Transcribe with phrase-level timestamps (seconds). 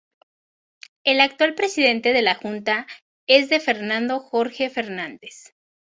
[1.03, 2.87] El actual presidente de la Junta
[3.27, 5.53] es de Fernando Jorge Fernandes.